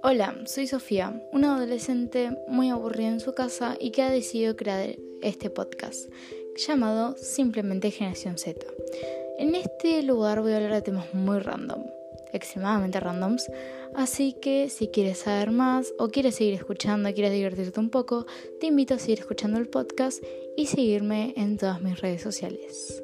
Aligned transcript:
Hola, 0.00 0.36
soy 0.44 0.68
Sofía, 0.68 1.20
una 1.32 1.56
adolescente 1.56 2.30
muy 2.46 2.70
aburrida 2.70 3.08
en 3.08 3.18
su 3.18 3.34
casa 3.34 3.76
y 3.80 3.90
que 3.90 4.02
ha 4.02 4.10
decidido 4.10 4.54
crear 4.54 4.94
este 5.22 5.50
podcast 5.50 6.08
llamado 6.56 7.16
simplemente 7.16 7.90
Generación 7.90 8.38
Z. 8.38 8.64
En 9.38 9.56
este 9.56 10.04
lugar 10.04 10.40
voy 10.40 10.52
a 10.52 10.56
hablar 10.58 10.72
de 10.72 10.82
temas 10.82 11.12
muy 11.14 11.40
random, 11.40 11.82
extremadamente 12.32 13.00
randoms, 13.00 13.50
así 13.96 14.34
que 14.40 14.68
si 14.68 14.86
quieres 14.86 15.18
saber 15.18 15.50
más 15.50 15.92
o 15.98 16.10
quieres 16.10 16.36
seguir 16.36 16.54
escuchando, 16.54 17.12
quieres 17.12 17.32
divertirte 17.32 17.80
un 17.80 17.90
poco, 17.90 18.26
te 18.60 18.68
invito 18.68 18.94
a 18.94 18.98
seguir 18.98 19.18
escuchando 19.18 19.58
el 19.58 19.68
podcast 19.68 20.22
y 20.56 20.66
seguirme 20.66 21.34
en 21.36 21.56
todas 21.56 21.82
mis 21.82 22.00
redes 22.00 22.22
sociales. 22.22 23.02